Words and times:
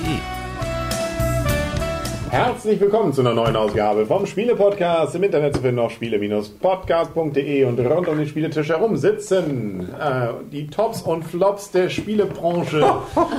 Herzlich 2.30 2.82
willkommen 2.82 3.14
zu 3.14 3.22
einer 3.22 3.34
neuen 3.34 3.56
Ausgabe 3.56 4.06
vom 4.06 4.26
Spiele-Podcast. 4.26 5.16
Im 5.16 5.24
Internet 5.24 5.56
zu 5.56 5.62
finden 5.62 5.80
auf 5.80 5.94
spiele-podcast.de 5.94 7.64
und 7.64 7.80
rund 7.80 8.10
um 8.10 8.18
den 8.18 8.28
Spieletisch 8.28 8.68
herum 8.68 8.98
sitzen 8.98 9.88
äh, 9.98 10.34
die 10.52 10.68
Tops 10.68 11.02
und 11.02 11.24
Flops 11.24 11.72
der 11.72 11.88
Spielebranche. 11.88 12.80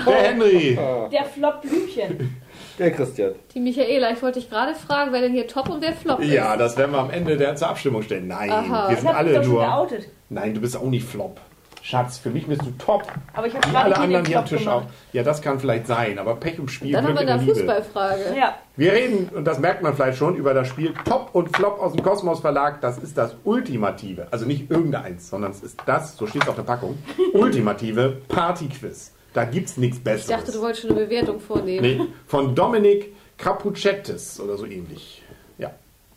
Der 0.07 0.15
Henry, 0.15 0.79
Der 1.13 1.27
Flop 1.27 1.61
Blümchen. 1.61 2.43
Der 2.79 2.91
Christian. 2.91 3.35
Die 3.55 3.61
Michaela, 3.61 4.11
ich 4.13 4.21
wollte 4.23 4.41
dich 4.41 4.51
gerade 4.51 4.75
fragen, 4.75 5.13
wer 5.13 5.21
denn 5.21 5.33
hier 5.33 5.47
Top 5.47 5.69
und 5.69 5.81
wer 5.81 5.93
Flop 5.93 6.21
ist. 6.21 6.31
ja, 6.33 6.57
das 6.57 6.77
werden 6.77 6.93
wir 6.93 6.99
am 6.99 7.11
Ende 7.11 7.37
der 7.37 7.55
zur 7.57 7.69
Abstimmung 7.69 8.03
stellen. 8.03 8.27
Nein, 8.27 8.51
Aha. 8.51 8.89
wir 8.89 8.93
Ich 8.95 8.99
sind 9.01 9.09
mich 9.09 9.17
alle 9.17 9.47
nur. 9.47 9.61
geoutet. 9.65 10.09
Nein, 10.29 10.55
du 10.55 10.61
bist 10.61 10.77
auch 10.77 10.83
nicht 10.85 11.07
Flop. 11.07 11.41
Schatz, 11.83 12.17
für 12.17 12.31
mich 12.31 12.47
bist 12.47 12.63
du 12.63 12.71
top. 12.79 13.05
Aber 13.35 13.47
ich 13.47 13.55
habe 13.55 13.69
gerade 13.69 13.85
alle 13.85 13.99
anderen 13.99 14.25
hier 14.25 14.39
am 14.39 14.47
Tisch 14.47 14.67
auch. 14.67 14.81
gemacht. 14.81 14.95
Ja, 15.13 15.23
das 15.23 15.43
kann 15.43 15.61
vielleicht 15.61 15.87
sein, 15.87 16.19
aber 16.19 16.35
Pech 16.37 16.59
im 16.59 16.67
Spiel. 16.67 16.93
Dann 16.93 17.05
haben 17.07 17.15
wir 17.15 17.21
in 17.21 17.29
eine. 17.29 17.43
Fußballfrage. 17.43 18.23
Ja, 18.39 18.55
Wir 18.77 18.93
reden, 18.95 19.29
und 19.35 19.45
das 19.45 19.59
merkt 19.59 19.83
man 19.83 19.95
vielleicht 19.95 20.17
schon, 20.17 20.35
über 20.35 20.55
das 20.55 20.67
Spiel 20.67 20.95
Top 21.05 21.29
und 21.35 21.55
Flop 21.55 21.79
aus 21.81 21.93
dem 21.93 22.03
Kosmos 22.03 22.41
Verlag. 22.41 22.81
Das 22.81 22.97
ist 22.97 23.19
das 23.19 23.37
ultimative, 23.45 24.27
also 24.31 24.47
nicht 24.47 24.71
irgendeins, 24.71 25.29
sondern 25.29 25.51
es 25.51 25.63
ist 25.63 25.79
das, 25.85 26.17
so 26.17 26.27
steht 26.27 26.43
es 26.45 26.49
auf 26.49 26.57
der 26.57 26.63
Packung, 26.63 26.99
ultimative 27.35 28.17
Partyquiz. 28.29 29.13
Da 29.35 29.45
gibt 29.45 29.69
es 29.69 29.77
nichts 29.77 29.99
Ich 29.99 30.05
Besseres. 30.05 30.27
dachte, 30.29 30.53
du 30.53 30.61
wolltest 30.63 30.83
schon 30.83 30.93
eine 30.93 31.01
Bewertung 31.05 31.41
vornehmen. 31.41 31.83
nee, 31.99 32.01
von 32.27 32.55
Dominik 32.55 33.13
Capucettis 33.37 34.41
oder 34.41 34.57
so 34.57 34.65
ähnlich. 34.65 35.23
Ja. 35.59 35.73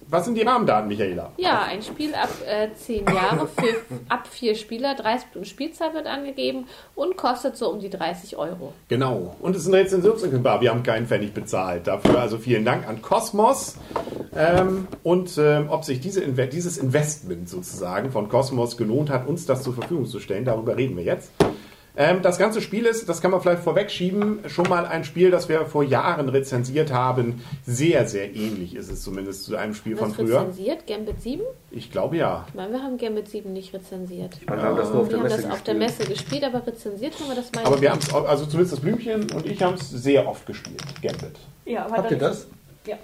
Was 0.09 0.25
sind 0.25 0.35
die 0.35 0.43
Rahmendaten, 0.43 0.87
Michaela? 0.87 1.31
Ja, 1.37 1.63
ein 1.63 1.81
Spiel 1.81 2.13
ab 2.13 2.29
äh, 2.47 2.69
10 2.75 3.05
Jahre 3.07 3.47
für 3.47 3.75
ab 4.09 4.27
vier 4.27 4.53
Spieler, 4.55 4.93
30 4.95 5.29
Minuten 5.33 5.49
Spielzeit 5.49 5.93
wird 5.95 6.05
angegeben 6.05 6.67
und 6.95 7.17
kostet 7.17 7.57
so 7.57 7.69
um 7.71 7.79
die 7.79 7.89
30 7.89 8.37
Euro. 8.37 8.71
Genau. 8.87 9.35
Und 9.41 9.55
es 9.55 9.63
ist 9.63 9.67
ein 9.67 9.73
Rezensionsexemplar. 9.73 10.61
Wir 10.61 10.69
haben 10.69 10.83
keinen 10.83 11.07
Pfennig 11.07 11.33
bezahlt. 11.33 11.87
Dafür 11.87 12.19
also 12.19 12.37
vielen 12.37 12.63
Dank 12.65 12.87
an 12.87 13.01
Cosmos. 13.01 13.77
Ähm, 14.35 14.87
und 15.01 15.37
ähm, 15.39 15.69
ob 15.69 15.83
sich 15.83 15.99
diese 15.99 16.21
Inve 16.21 16.45
dieses 16.47 16.77
Investment 16.77 17.49
sozusagen 17.49 18.11
von 18.11 18.29
Cosmos 18.29 18.77
gelohnt 18.77 19.09
hat, 19.09 19.27
uns 19.27 19.47
das 19.47 19.63
zur 19.63 19.73
Verfügung 19.73 20.05
zu 20.05 20.19
stellen, 20.19 20.45
darüber 20.45 20.77
reden 20.77 20.95
wir 20.95 21.03
jetzt. 21.03 21.31
Ähm, 21.99 22.21
das 22.21 22.37
ganze 22.37 22.61
Spiel 22.61 22.85
ist, 22.85 23.09
das 23.09 23.21
kann 23.21 23.31
man 23.31 23.41
vielleicht 23.41 23.63
vorwegschieben, 23.63 24.41
schon 24.47 24.69
mal 24.69 24.85
ein 24.85 25.03
Spiel, 25.03 25.31
das 25.31 25.49
wir 25.49 25.65
vor 25.65 25.83
Jahren 25.83 26.29
rezensiert 26.29 26.93
haben. 26.93 27.41
Sehr, 27.65 28.07
sehr 28.07 28.35
ähnlich 28.35 28.75
ist 28.75 28.91
es 28.91 29.01
zumindest 29.01 29.45
zu 29.45 29.55
einem 29.55 29.73
Spiel 29.73 29.97
von 29.97 30.09
Was 30.09 30.15
früher. 30.15 30.41
rezensiert? 30.41 30.85
Gambit 30.85 31.21
7? 31.23 31.41
Ich 31.71 31.91
glaube 31.91 32.17
ja. 32.17 32.45
Ich 32.49 32.53
meine, 32.53 32.71
wir 32.73 32.83
haben 32.83 32.97
Gambit 32.99 33.29
7 33.29 33.51
nicht 33.51 33.73
rezensiert. 33.73 34.39
Wir 34.47 34.61
haben 34.61 34.77
das 34.77 34.91
nur 34.91 35.01
auf 35.01 35.07
Wir 35.09 35.17
der 35.17 35.19
haben 35.19 35.23
Messe 35.29 35.41
das 35.41 35.51
auf 35.51 35.63
der 35.63 35.73
gespielt. 35.73 35.97
Messe 35.99 36.11
gespielt, 36.13 36.43
aber 36.43 36.67
rezensiert 36.67 37.19
haben 37.19 37.29
wir 37.29 37.35
das 37.35 37.51
mal 37.51 37.65
Aber 37.65 37.81
wir 37.81 37.89
haben 37.91 37.99
es, 37.99 38.13
also 38.13 38.45
zumindest 38.45 38.73
das 38.73 38.79
Blümchen 38.79 39.31
und 39.31 39.45
ich 39.47 39.61
haben 39.63 39.73
es 39.73 39.89
sehr 39.89 40.27
oft 40.27 40.45
gespielt. 40.45 40.83
Gambit. 41.01 41.35
ja 41.65 41.85
aber 41.85 41.97
Habt 41.97 42.11
ihr 42.11 42.17
das? 42.19 42.47
Ja. 42.85 42.97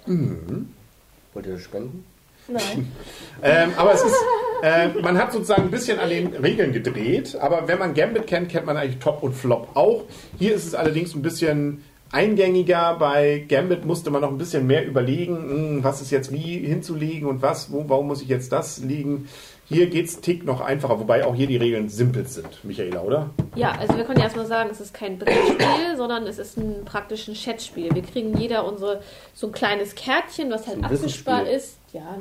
Wollt 1.33 1.45
ihr 1.47 1.53
das 1.53 1.61
spenden? 1.63 2.05
Nein. 2.47 2.91
Ähm, 3.45 3.71
aber 3.75 3.93
es 3.93 4.01
ist, 4.03 4.15
äh, 4.63 4.87
man 5.01 5.17
hat 5.17 5.33
sozusagen 5.33 5.63
ein 5.63 5.71
bisschen 5.71 5.99
an 5.99 6.09
den 6.09 6.27
Regeln 6.27 6.71
gedreht, 6.71 7.35
aber 7.35 7.67
wenn 7.67 7.79
man 7.79 7.93
Gambit 7.93 8.27
kennt, 8.27 8.47
kennt 8.47 8.65
man 8.65 8.77
eigentlich 8.77 8.99
Top 8.99 9.21
und 9.21 9.33
Flop 9.33 9.67
auch. 9.73 10.05
Hier 10.39 10.55
ist 10.55 10.65
es 10.65 10.73
allerdings 10.73 11.13
ein 11.13 11.21
bisschen 11.21 11.83
eingängiger. 12.13 12.95
Bei 12.97 13.43
Gambit 13.49 13.83
musste 13.83 14.09
man 14.09 14.21
noch 14.21 14.31
ein 14.31 14.37
bisschen 14.37 14.65
mehr 14.65 14.85
überlegen, 14.85 15.35
hm, 15.35 15.83
was 15.83 16.01
ist 16.01 16.11
jetzt 16.11 16.31
wie 16.31 16.59
hinzulegen 16.59 17.27
und 17.27 17.41
was, 17.41 17.73
wo, 17.73 17.83
warum 17.89 18.07
muss 18.07 18.21
ich 18.21 18.29
jetzt 18.29 18.53
das 18.53 18.77
liegen. 18.77 19.27
Hier 19.65 19.87
geht 19.87 20.05
es 20.05 20.19
Tick 20.19 20.43
noch 20.43 20.59
einfacher, 20.59 20.99
wobei 20.99 21.25
auch 21.25 21.35
hier 21.35 21.47
die 21.47 21.57
Regeln 21.57 21.87
simpel 21.87 22.25
sind, 22.25 22.63
Michaela, 22.63 23.01
oder? 23.01 23.29
Ja, 23.55 23.71
also 23.79 23.95
wir 23.95 24.03
können 24.03 24.17
ja 24.17 24.25
erstmal 24.25 24.45
sagen, 24.45 24.69
es 24.71 24.81
ist 24.81 24.93
kein 24.93 25.17
Brettspiel, 25.17 25.95
sondern 25.97 26.27
es 26.27 26.37
ist 26.37 26.57
ein 26.57 26.83
praktisch 26.83 27.27
ein 27.27 27.35
Chatspiel. 27.35 27.93
Wir 27.95 28.01
kriegen 28.01 28.37
jeder 28.37 28.65
unsere 28.65 29.01
so 29.33 29.47
ein 29.47 29.53
kleines 29.53 29.95
Kärtchen, 29.95 30.51
was 30.51 30.67
halt 30.67 30.89
Wissensspiel. 30.89 31.47
ist. 31.55 31.79
Ja, 31.93 32.17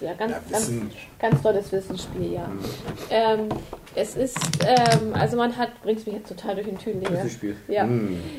ja 0.00 0.14
ganz, 0.14 0.32
Ja, 0.40 0.48
ganz, 0.50 0.72
ganz 1.18 1.42
tolles 1.42 1.70
Wissensspiel, 1.70 2.32
ja. 2.32 2.50
Ähm, 3.10 3.48
es 3.94 4.16
ist, 4.16 4.38
ähm, 4.66 5.12
also 5.12 5.36
man 5.36 5.54
hat, 5.58 5.82
bringst 5.82 6.06
mich 6.06 6.16
jetzt 6.16 6.28
total 6.28 6.54
durch 6.54 6.66
den 6.66 6.78
Tüdel 6.78 7.00
hier. 7.00 7.10
Wissensspiel. 7.10 7.56
Ja. 7.68 7.86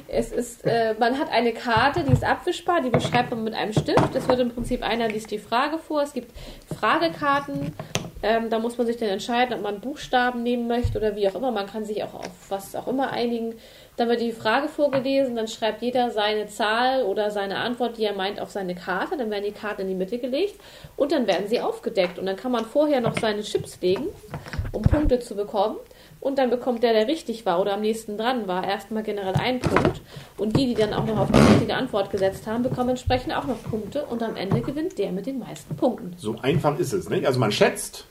Es 0.07 0.31
ist, 0.31 0.65
äh, 0.65 0.95
man 0.99 1.19
hat 1.19 1.31
eine 1.31 1.53
Karte, 1.53 2.03
die 2.03 2.11
ist 2.11 2.23
abwischbar, 2.23 2.81
die 2.81 2.89
beschreibt 2.89 3.29
man 3.29 3.43
mit 3.43 3.53
einem 3.53 3.71
Stift. 3.71 4.15
Es 4.15 4.27
wird 4.27 4.39
im 4.39 4.49
Prinzip 4.49 4.81
einer 4.81 5.07
liest 5.07 5.29
die 5.29 5.37
Frage 5.37 5.77
vor. 5.77 6.01
Es 6.01 6.13
gibt 6.13 6.31
Fragekarten. 6.79 7.73
Ähm, 8.23 8.49
da 8.49 8.57
muss 8.57 8.77
man 8.77 8.87
sich 8.87 8.95
dann 8.95 9.09
entscheiden, 9.09 9.53
ob 9.53 9.61
man 9.61 9.81
Buchstaben 9.81 10.43
nehmen 10.43 10.65
möchte 10.65 10.97
oder 10.97 11.17
wie 11.17 11.27
auch 11.27 11.35
immer. 11.35 11.51
Man 11.51 11.67
kann 11.67 11.83
sich 11.83 12.01
auch 12.05 12.13
auf 12.13 12.29
was 12.47 12.73
auch 12.73 12.87
immer 12.87 13.11
einigen. 13.11 13.55
Dann 13.97 14.07
wird 14.07 14.21
die 14.21 14.31
Frage 14.31 14.69
vorgelesen, 14.69 15.35
dann 15.35 15.49
schreibt 15.49 15.81
jeder 15.81 16.09
seine 16.09 16.47
Zahl 16.47 17.03
oder 17.03 17.31
seine 17.31 17.57
Antwort, 17.57 17.97
die 17.97 18.05
er 18.05 18.13
meint, 18.13 18.39
auf 18.39 18.49
seine 18.49 18.75
Karte. 18.75 19.17
Dann 19.17 19.29
werden 19.29 19.43
die 19.43 19.51
Karten 19.51 19.81
in 19.81 19.89
die 19.89 19.95
Mitte 19.95 20.19
gelegt 20.19 20.55
und 20.95 21.11
dann 21.11 21.27
werden 21.27 21.49
sie 21.49 21.59
aufgedeckt. 21.59 22.17
Und 22.17 22.25
dann 22.25 22.37
kann 22.37 22.53
man 22.53 22.63
vorher 22.63 23.01
noch 23.01 23.19
seine 23.19 23.41
Chips 23.41 23.77
legen, 23.81 24.07
um 24.71 24.81
Punkte 24.81 25.19
zu 25.19 25.35
bekommen. 25.35 25.75
Und 26.23 26.37
dann 26.37 26.49
bekommt 26.49 26.83
der, 26.83 26.93
der 26.93 27.09
richtig 27.09 27.45
war 27.45 27.59
oder 27.59 27.73
am 27.73 27.81
nächsten 27.81 28.17
dran 28.17 28.47
war, 28.47 28.65
erstmal 28.65 29.03
generell 29.03 29.35
einen 29.35 29.59
Punkt. 29.59 29.99
Und 30.37 30.55
die, 30.57 30.67
die 30.67 30.73
dann 30.73 30.93
auch 30.93 31.05
noch 31.05 31.17
auf 31.17 31.29
die 31.29 31.37
richtige 31.37 31.75
Antwort 31.75 32.11
gesetzt 32.11 32.47
haben, 32.47 32.63
bekommen 32.63 32.91
entsprechend 32.91 33.35
auch 33.35 33.45
noch 33.45 33.61
Punkte. 33.61 34.05
Und 34.05 34.23
am 34.23 34.37
Ende 34.37 34.61
gewinnt 34.61 34.97
der 34.97 35.11
mit 35.11 35.25
den 35.25 35.39
meisten 35.39 35.75
Punkten. 35.75 36.13
So 36.15 36.37
einfach 36.41 36.79
ist 36.79 36.93
es. 36.93 37.09
Nicht? 37.09 37.27
Also 37.27 37.41
man 37.41 37.51
schätzt, 37.51 38.05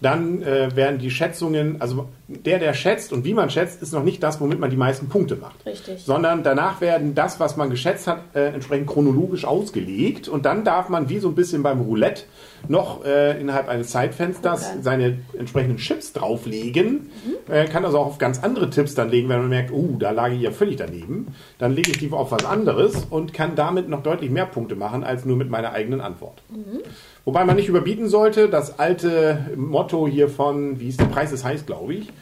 dann 0.00 0.42
äh, 0.42 0.76
werden 0.76 1.00
die 1.00 1.10
Schätzungen, 1.10 1.80
also 1.80 2.08
der, 2.28 2.60
der 2.60 2.72
schätzt 2.72 3.12
und 3.12 3.24
wie 3.24 3.34
man 3.34 3.50
schätzt, 3.50 3.82
ist 3.82 3.92
noch 3.92 4.04
nicht 4.04 4.22
das, 4.22 4.40
womit 4.40 4.60
man 4.60 4.70
die 4.70 4.76
meisten 4.76 5.08
Punkte 5.08 5.34
macht. 5.34 5.66
Richtig. 5.66 6.04
Sondern 6.04 6.44
danach 6.44 6.80
werden 6.80 7.16
das, 7.16 7.40
was 7.40 7.56
man 7.56 7.68
geschätzt 7.68 8.06
hat, 8.06 8.20
äh, 8.34 8.46
entsprechend 8.54 8.86
chronologisch 8.86 9.44
ausgelegt. 9.44 10.28
Und 10.28 10.46
dann 10.46 10.62
darf 10.62 10.88
man, 10.88 11.08
wie 11.08 11.18
so 11.18 11.26
ein 11.26 11.34
bisschen 11.34 11.64
beim 11.64 11.80
Roulette, 11.80 12.22
noch 12.68 13.04
äh, 13.04 13.40
innerhalb 13.40 13.68
eines 13.68 13.90
Zeitfensters 13.90 14.74
seine 14.82 15.18
entsprechenden 15.38 15.78
Chips 15.78 16.12
drauflegen. 16.12 17.10
Äh, 17.56 17.66
kann 17.68 17.86
also 17.86 17.98
auch 17.98 18.06
auf 18.06 18.18
ganz 18.18 18.42
andere 18.42 18.68
Tipps 18.68 18.94
dann 18.94 19.08
legen, 19.08 19.30
wenn 19.30 19.38
man 19.38 19.48
merkt, 19.48 19.72
oh, 19.72 19.96
da 19.98 20.10
lag 20.10 20.30
ich 20.30 20.42
ja 20.42 20.50
völlig 20.50 20.76
daneben. 20.76 21.28
Dann 21.58 21.72
lege 21.72 21.90
ich 21.90 21.98
die 21.98 22.12
auf 22.12 22.30
was 22.30 22.44
anderes 22.44 23.06
und 23.08 23.32
kann 23.32 23.54
damit 23.56 23.88
noch 23.88 24.02
deutlich 24.02 24.30
mehr 24.30 24.44
Punkte 24.44 24.76
machen, 24.76 25.04
als 25.04 25.24
nur 25.24 25.36
mit 25.36 25.48
meiner 25.48 25.72
eigenen 25.72 26.02
Antwort. 26.02 26.42
Wobei 27.24 27.44
man 27.44 27.56
nicht 27.56 27.68
überbieten 27.68 28.08
sollte, 28.08 28.50
das 28.50 28.78
alte 28.78 29.46
Motto 29.56 30.06
hier 30.06 30.28
von, 30.28 30.80
wie 30.80 30.88
ist 30.88 31.00
der 31.00 31.06
Preis 31.06 31.32
ist 31.32 31.44
heiß, 31.44 31.64
glaube 31.64 31.94
ich. 31.94 32.12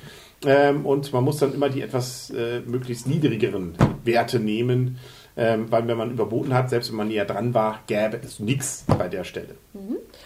Ähm, 0.46 0.86
und 0.86 1.12
man 1.12 1.24
muss 1.24 1.38
dann 1.38 1.52
immer 1.52 1.68
die 1.68 1.82
etwas 1.82 2.30
äh, 2.30 2.60
möglichst 2.60 3.08
niedrigeren 3.08 3.74
Werte 4.04 4.38
nehmen, 4.38 4.98
ähm, 5.36 5.66
weil 5.70 5.86
wenn 5.88 5.96
man 5.96 6.10
überboten 6.12 6.54
hat, 6.54 6.70
selbst 6.70 6.90
wenn 6.90 6.96
man 6.96 7.08
näher 7.08 7.24
dran 7.24 7.54
war, 7.54 7.80
gäbe 7.86 8.20
es 8.24 8.38
nichts 8.40 8.84
bei 8.86 9.08
der 9.08 9.24
Stelle. 9.24 9.48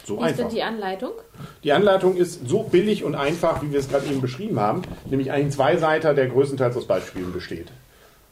So 0.05 0.19
Wie 0.21 0.27
ist 0.27 0.37
denn 0.39 0.45
einfach. 0.47 0.49
die 0.49 0.63
Anleitung? 0.63 1.13
Die 1.65 1.73
Anleitung 1.73 2.17
ist 2.17 2.47
so 2.49 2.63
billig 2.65 3.05
und 3.05 3.15
einfach, 3.15 3.63
wie 3.63 3.73
wir 3.73 3.79
es 3.79 3.89
gerade 3.89 4.07
eben 4.07 4.21
beschrieben 4.21 4.61
haben, 4.61 4.83
nämlich 5.09 5.31
ein 5.33 5.51
Zweiseiter, 5.51 6.15
der 6.15 6.27
größtenteils 6.29 6.77
aus 6.77 6.87
Beispielen 6.87 7.33
besteht. 7.33 7.69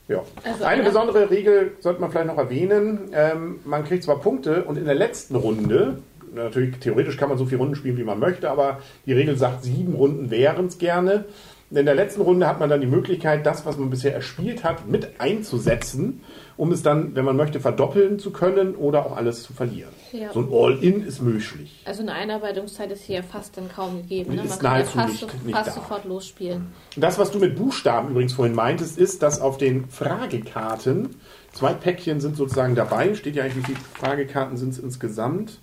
Ja. 0.09 0.23
Also 0.45 0.65
Eine 0.65 0.75
eine- 0.75 0.83
besondere 0.85 1.31
Regel 1.31 1.73
sollte 1.81 2.01
man 2.01 2.11
vielleicht 2.11 2.29
noch 2.29 2.39
erwähnen. 2.39 3.11
Ähm, 3.13 3.61
man 3.65 3.85
kriegt 3.85 4.05
zwar 4.05 4.21
Punkte 4.21 4.63
und 4.65 4.77
in 4.79 4.85
der 4.85 4.95
letzten 4.95 5.35
Runde, 5.35 5.99
natürlich 6.35 6.77
theoretisch 6.79 7.17
kann 7.17 7.29
man 7.29 7.39
so 7.39 7.47
viele 7.47 7.59
Runden 7.59 7.75
spielen, 7.75 7.97
wie 7.97 8.05
man 8.05 8.19
möchte, 8.21 8.49
aber 8.51 8.81
die 9.07 9.15
Regel 9.15 9.37
sagt, 9.37 9.65
sieben 9.65 9.95
Runden 9.95 10.31
wären 10.31 10.67
es 10.67 10.79
gerne. 10.79 11.25
In 11.69 11.85
der 11.85 11.97
letzten 11.97 12.21
Runde 12.21 12.47
hat 12.47 12.61
man 12.61 12.71
dann 12.71 12.81
die 12.81 12.87
Möglichkeit, 12.87 13.45
das, 13.45 13.67
was 13.67 13.77
man 13.77 13.91
bisher 13.91 14.15
erspielt 14.15 14.63
hat, 14.63 14.87
mit 14.87 15.21
einzusetzen, 15.21 16.21
um 16.57 16.71
es 16.71 16.83
dann, 16.85 17.17
wenn 17.17 17.25
man 17.25 17.37
möchte, 17.37 17.59
verdoppeln 17.59 18.21
zu 18.21 18.31
können 18.31 18.77
oder 18.77 19.05
auch 19.05 19.17
alles 19.17 19.43
zu 19.43 19.53
verlieren. 19.53 19.91
Ja. 20.13 20.33
So 20.33 20.41
ein 20.41 20.49
All-In 20.53 21.05
ist 21.05 21.21
möglich. 21.21 21.83
Also 21.85 22.03
eine 22.03 22.13
Einarbeitungszeit 22.13 22.93
ist 22.93 23.03
hier 23.03 23.25
fast 23.25 23.57
dann 23.57 23.69
kaum 23.69 23.97
gegeben. 24.03 24.37
Ne? 24.37 24.43
Ist 24.45 24.51
Man 24.51 24.59
kann 24.61 24.65
ja 24.65 24.71
nahezu 24.79 24.99
fast, 24.99 25.23
nicht- 25.35 25.45
nicht 25.47 25.57
fast 25.59 25.75
sofort 25.75 26.05
losspielen. 26.05 26.69
Das, 26.97 27.19
was 27.19 27.33
du 27.33 27.41
mit 27.41 27.57
Buchstaben 27.57 28.11
übrigens 28.11 28.33
vorhin 28.35 28.55
meintest, 28.55 28.97
ist, 28.97 29.23
dass 29.25 29.41
auf 29.41 29.59
den 29.59 29.89
Fragekarten 29.89 31.17
zwei 31.53 31.73
Päckchen 31.75 32.21
sind 32.21 32.37
sozusagen 32.37 32.77
dabei. 32.77 33.15
Steht 33.15 33.35
ja 33.35 33.43
eigentlich, 33.43 33.67
wie 33.69 33.73
viele 33.73 33.81
Fragekarten 33.95 34.57
sind 34.57 34.71
es 34.71 34.79
insgesamt? 34.79 35.59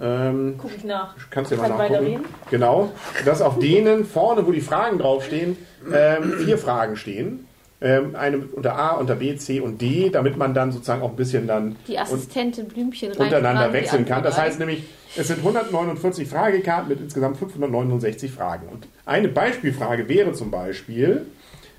Ähm, 0.00 0.54
Guck 0.58 0.74
ich 0.76 0.84
nach. 0.84 1.14
kannst 1.30 1.50
du 1.50 1.56
ja 1.56 1.62
mal 1.62 1.68
nachgucken. 1.68 1.92
weiterreden? 1.94 2.24
Genau. 2.50 2.92
Dass 3.24 3.42
auf 3.42 3.58
denen 3.58 4.04
vorne, 4.04 4.46
wo 4.46 4.52
die 4.52 4.60
Fragen 4.60 4.98
draufstehen, 4.98 5.56
ähm, 5.92 6.34
vier 6.44 6.58
Fragen 6.58 6.96
stehen. 6.96 7.46
Ähm, 7.82 8.14
eine 8.14 8.38
unter 8.38 8.76
A, 8.78 8.90
unter 8.96 9.14
B, 9.14 9.36
C 9.36 9.60
und 9.60 9.80
D, 9.80 10.10
damit 10.10 10.36
man 10.36 10.52
dann 10.52 10.70
sozusagen 10.70 11.00
auch 11.00 11.10
ein 11.10 11.16
bisschen 11.16 11.46
dann 11.46 11.76
Die 11.88 11.98
Assistentin 11.98 12.68
Blümchen 12.68 13.12
untereinander 13.12 13.72
wechseln 13.72 14.04
kann. 14.04 14.22
Das 14.22 14.36
heißt 14.38 14.58
nämlich, 14.58 14.84
es 15.16 15.28
sind 15.28 15.38
149 15.38 16.28
Fragekarten 16.28 16.88
mit 16.90 17.00
insgesamt 17.00 17.38
569 17.38 18.30
Fragen. 18.30 18.68
Und 18.68 18.86
eine 19.06 19.28
Beispielfrage 19.28 20.08
wäre 20.08 20.32
zum 20.34 20.50
Beispiel, 20.50 21.24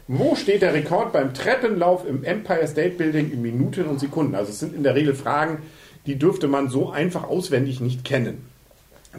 wo 0.08 0.36
steht 0.36 0.64
der 0.64 0.74
Rekord 0.74 1.14
beim 1.14 1.36
Treppenlauf 1.36 2.08
im 2.08 2.24
Empire 2.24 2.68
State 2.68 2.96
Building 2.98 3.32
in 3.32 3.44
Minuten 3.44 3.86
und 3.86 4.00
Sekunden? 4.00 4.34
Also 4.34 4.50
es 4.50 4.60
sind 4.60 4.76
in 4.76 4.82
der 4.82 4.96
Regel 4.96 5.14
Fragen, 5.14 5.60
die 6.06 6.18
dürfte 6.18 6.48
man 6.48 6.70
so 6.70 6.90
einfach 6.90 7.24
auswendig 7.24 7.80
nicht 7.80 8.04
kennen. 8.04 8.48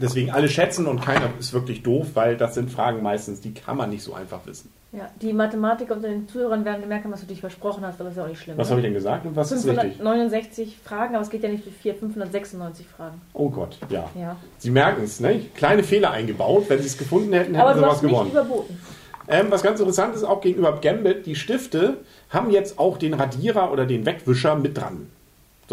Deswegen 0.01 0.31
alle 0.31 0.49
schätzen 0.49 0.87
und 0.87 1.01
keiner 1.01 1.29
ist 1.39 1.53
wirklich 1.53 1.83
doof, 1.83 2.07
weil 2.15 2.35
das 2.35 2.55
sind 2.55 2.71
Fragen 2.71 3.03
meistens, 3.03 3.41
die 3.41 3.53
kann 3.53 3.77
man 3.77 3.91
nicht 3.91 4.03
so 4.03 4.13
einfach 4.13 4.45
wissen. 4.45 4.71
Ja, 4.91 5.09
die 5.21 5.33
Mathematiker 5.33 5.95
unter 5.95 6.07
den 6.07 6.27
Zuhörern 6.27 6.65
werden 6.65 6.81
gemerkt 6.81 7.05
haben, 7.05 7.11
was 7.11 7.21
du 7.21 7.25
dich 7.25 7.39
versprochen 7.39 7.83
hast, 7.83 7.95
aber 7.95 8.05
das 8.05 8.13
ist 8.13 8.17
ja 8.17 8.23
auch 8.25 8.29
nicht 8.29 8.41
schlimm. 8.41 8.57
Was 8.57 8.67
ne? 8.67 8.71
habe 8.71 8.81
ich 8.81 8.85
denn 8.85 8.93
gesagt 8.93 9.25
und 9.25 9.35
was 9.35 9.51
ist 9.51 9.65
richtig? 9.65 9.97
569 9.97 10.77
Fragen, 10.83 11.15
aber 11.15 11.23
es 11.23 11.31
geht 11.31 11.41
ja 11.41 11.49
nicht 11.49 11.63
für 11.63 11.71
4, 11.71 11.95
596 11.95 12.85
Fragen. 12.87 13.21
Oh 13.33 13.49
Gott, 13.49 13.77
ja. 13.89 14.09
Ja. 14.15 14.35
Sie 14.59 14.69
merken 14.69 15.03
es, 15.03 15.19
ne? 15.19 15.41
Kleine 15.55 15.83
Fehler 15.83 16.11
eingebaut. 16.11 16.65
Wenn 16.67 16.79
Sie 16.79 16.85
es 16.85 16.97
gefunden 16.97 17.33
hätten, 17.33 17.55
hätten 17.55 17.67
Aber 17.67 17.75
Sie 17.75 17.81
was 17.81 18.01
gewonnen. 18.01 18.31
überboten. 18.31 18.79
Ähm, 19.27 19.47
was 19.49 19.63
ganz 19.63 19.79
interessant 19.79 20.15
ist, 20.15 20.23
auch 20.23 20.41
gegenüber 20.41 20.79
Gambit, 20.79 21.25
die 21.25 21.35
Stifte 21.35 21.97
haben 22.29 22.51
jetzt 22.51 22.77
auch 22.77 22.97
den 22.97 23.15
Radierer 23.15 23.71
oder 23.71 23.87
den 23.87 24.05
Wegwischer 24.05 24.55
mit 24.55 24.77
dran. 24.77 25.07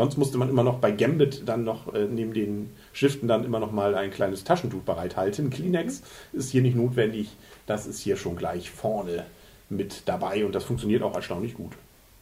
Sonst 0.00 0.16
musste 0.16 0.38
man 0.38 0.48
immer 0.48 0.62
noch 0.62 0.78
bei 0.78 0.92
Gambit 0.92 1.42
dann 1.46 1.62
noch 1.62 1.92
äh, 1.92 2.06
neben 2.10 2.32
den 2.32 2.70
Stiften 2.94 3.28
dann 3.28 3.44
immer 3.44 3.60
noch 3.60 3.70
mal 3.70 3.94
ein 3.94 4.10
kleines 4.10 4.44
Taschentuch 4.44 4.80
bereithalten. 4.80 5.50
Kleenex 5.50 6.00
ist 6.32 6.48
hier 6.48 6.62
nicht 6.62 6.74
notwendig. 6.74 7.28
Das 7.66 7.86
ist 7.86 8.00
hier 8.00 8.16
schon 8.16 8.34
gleich 8.34 8.70
vorne 8.70 9.26
mit 9.68 10.04
dabei 10.06 10.46
und 10.46 10.54
das 10.54 10.64
funktioniert 10.64 11.02
auch 11.02 11.14
erstaunlich 11.14 11.52
gut. 11.52 11.72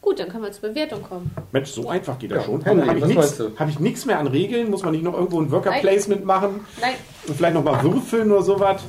Gut, 0.01 0.19
dann 0.19 0.27
können 0.27 0.43
wir 0.43 0.51
zur 0.51 0.67
Bewertung 0.67 1.01
kommen. 1.03 1.31
Mensch, 1.53 1.69
so 1.69 1.87
einfach 1.87 2.19
geht 2.19 2.31
das 2.31 2.39
Ja, 2.39 2.43
schon. 2.43 2.65
Henry, 2.65 2.85
Habe 2.85 2.99
ich 2.99 3.05
nichts 3.05 3.43
hab 3.55 3.69
ich 3.69 4.05
mehr 4.05 4.19
an 4.19 4.27
Regeln? 4.27 4.69
Muss 4.69 4.83
man 4.83 4.91
nicht 4.91 5.05
noch 5.05 5.13
irgendwo 5.13 5.39
ein 5.39 5.49
Worker 5.49 5.69
Nein. 5.69 5.79
Placement 5.79 6.25
machen? 6.25 6.59
Nein, 6.81 6.95
Und 7.29 7.37
vielleicht 7.37 7.53
noch 7.53 7.63
mal 7.63 7.81
würfeln 7.81 8.29
oder 8.29 8.41
sowas. 8.41 8.81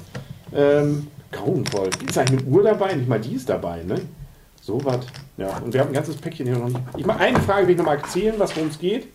Ähm, 0.53 1.07
grauenvoll. 1.31 1.91
Ist 2.09 2.19
eigentlich 2.19 2.41
eine 2.41 2.51
Uhr 2.51 2.65
dabei? 2.65 2.93
Nicht 2.97 3.09
mal 3.09 3.21
die 3.21 3.37
ist 3.37 3.49
dabei, 3.49 3.85
ne? 3.85 4.01
So 4.62 4.85
was. 4.85 5.07
Ja, 5.37 5.57
und 5.65 5.73
wir 5.73 5.81
haben 5.81 5.89
ein 5.89 5.95
ganzes 5.95 6.17
Päckchen 6.17 6.47
hier 6.47 6.57
noch 6.59 6.67
nicht. 6.69 6.81
Ich 6.97 7.07
mache 7.07 7.21
eine 7.21 7.41
Frage, 7.41 7.67
will 7.67 7.73
ich 7.73 7.79
noch 7.79 7.87
mal 7.87 7.97
erzählen, 7.97 8.35
was 8.39 8.55
worum 8.57 8.69
es 8.69 8.79
geht. 8.79 9.09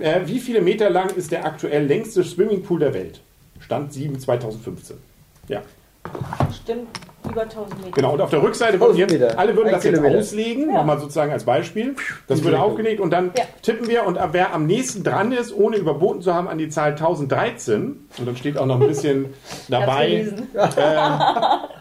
Äh, 0.00 0.20
wie 0.26 0.38
viele 0.38 0.60
Meter 0.60 0.90
lang 0.90 1.10
ist 1.10 1.30
der 1.32 1.44
aktuell 1.44 1.86
längste 1.86 2.22
Swimmingpool 2.24 2.80
der 2.80 2.94
Welt? 2.94 3.20
Stand 3.60 3.92
7 3.92 4.18
2015. 4.18 4.96
Ja, 5.48 5.62
Stimmt, 6.62 6.88
über 7.28 7.42
1000 7.42 7.78
Meter. 7.80 7.90
genau. 7.94 8.12
Und 8.14 8.20
auf 8.22 8.30
der 8.30 8.42
Rückseite 8.42 8.80
würden 8.80 8.96
1000 8.96 9.20
jetzt, 9.20 9.38
alle 9.38 9.56
würden 9.56 9.70
das 9.72 9.84
jetzt 9.84 10.00
auslegen, 10.02 10.68
Ja. 10.70 10.76
nochmal 10.78 10.98
sozusagen 10.98 11.32
als 11.32 11.44
Beispiel. 11.44 11.96
Das 12.28 12.42
würde 12.44 12.60
aufgelegt 12.60 13.00
und 13.00 13.10
dann 13.10 13.32
Ja. 13.36 13.44
tippen 13.62 13.88
wir 13.88 14.06
und 14.06 14.18
wer 14.32 14.54
am 14.54 14.66
nächsten 14.66 15.02
dran 15.04 15.32
ist, 15.32 15.52
ohne 15.54 15.76
überboten 15.76 16.22
zu 16.22 16.32
haben, 16.32 16.48
an 16.48 16.56
die 16.56 16.68
Zahl 16.70 16.94
1013. 16.94 18.08
Und 18.18 18.26
dann 18.26 18.36
steht 18.36 18.56
auch 18.56 18.64
noch 18.66 18.80
ein 18.80 18.86
bisschen 18.86 19.34
dabei. 19.68 20.28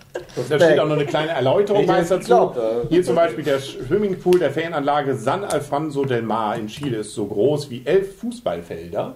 Da 0.50 0.60
steht 0.60 0.80
auch 0.80 0.86
noch 0.88 0.96
eine 0.96 1.06
kleine 1.06 1.32
Erläuterung 1.32 1.86
meist 1.86 2.12
dazu. 2.12 2.22
geglaubt, 2.22 2.58
ja. 2.58 2.64
Hier 2.90 3.04
zum 3.04 3.16
Beispiel 3.16 3.44
der 3.44 3.60
Swimmingpool 3.60 4.40
der 4.40 4.52
Ferienanlage 4.52 5.16
San 5.16 5.44
Alfonso 5.44 6.06
del 6.06 6.22
Mar 6.22 6.56
in 6.58 6.68
Chile 6.68 6.98
ist 6.98 7.14
so 7.14 7.26
groß 7.26 7.70
wie 7.70 7.82
elf 7.86 8.20
Fußballfelder. 8.20 9.16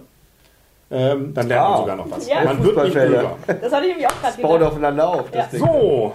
Ähm, 0.90 1.32
dann 1.32 1.48
lernt 1.48 1.62
man 1.68 1.72
Ah. 1.72 1.76
sogar 1.78 1.96
noch 1.96 2.10
was. 2.10 2.28
Ja. 2.28 2.44
Man 2.44 2.62
wird 2.62 2.76
nicht 2.76 2.84
Fußballfelder. 2.94 3.36
blöder. 3.46 3.60
Das 3.62 3.72
hatte 3.72 3.82
ich 3.86 3.90
nämlich 3.92 4.06
auch 4.08 4.20
gerade 4.20 4.36
gedacht. 4.42 4.62
aufeinander 4.62 5.08
auf. 5.08 5.30
Das 5.30 5.52
Ja. 5.52 5.58
Ding. 5.58 5.60
So, 5.60 6.12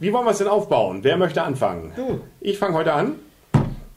wie 0.00 0.12
wollen 0.12 0.24
wir 0.24 0.30
es 0.30 0.38
denn 0.38 0.48
aufbauen? 0.48 1.00
Wer 1.02 1.16
möchte 1.16 1.42
anfangen? 1.42 1.92
Du. 1.96 2.20
Ich 2.40 2.58
fange 2.58 2.74
heute 2.74 2.92
an. 2.92 3.16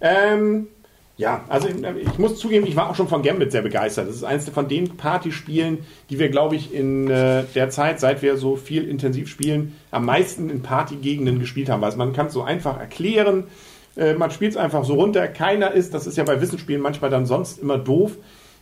Ähm, 0.01 0.67
ja, 1.17 1.43
also 1.49 1.67
ich 1.67 2.19
muss 2.19 2.37
zugeben, 2.37 2.67
ich 2.67 2.75
war 2.75 2.91
auch 2.91 2.95
schon 2.95 3.07
von 3.07 3.23
Gambit 3.23 3.51
sehr 3.51 3.63
begeistert. 3.63 4.07
Das 4.07 4.15
ist 4.15 4.23
eines 4.23 4.47
von 4.49 4.67
den 4.67 4.97
Partyspielen, 4.97 5.79
die 6.11 6.19
wir, 6.19 6.29
glaube 6.29 6.55
ich, 6.55 6.71
in 6.71 7.09
äh, 7.09 7.43
der 7.55 7.71
Zeit, 7.71 7.99
seit 7.99 8.21
wir 8.21 8.37
so 8.37 8.55
viel 8.55 8.87
intensiv 8.87 9.27
spielen, 9.27 9.75
am 9.89 10.05
meisten 10.05 10.51
in 10.51 10.61
Partygegenden 10.61 11.39
gespielt 11.39 11.69
haben. 11.69 11.83
Also 11.83 11.97
man 11.97 12.13
kann 12.13 12.27
es 12.27 12.33
so 12.33 12.43
einfach 12.43 12.79
erklären. 12.79 13.45
Äh, 13.95 14.13
man 14.13 14.29
spielt 14.29 14.51
es 14.51 14.57
einfach 14.57 14.83
so 14.85 14.93
runter. 14.93 15.27
Keiner 15.27 15.71
ist, 15.71 15.95
das 15.95 16.05
ist 16.05 16.17
ja 16.17 16.23
bei 16.23 16.39
Wissensspielen 16.39 16.81
manchmal 16.81 17.09
dann 17.09 17.25
sonst 17.25 17.57
immer 17.57 17.79
doof. 17.79 18.11